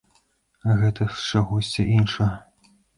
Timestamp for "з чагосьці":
1.15-1.89